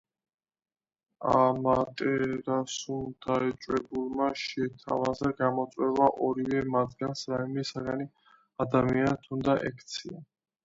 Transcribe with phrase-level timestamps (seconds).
[1.39, 8.09] ამატერასუმ, დაეჭვებულმა, შეთავაზა გამოწვევა: ორივე მათგანს რაიმე საგანი
[8.67, 10.23] ადამიანად უნდა ექცია.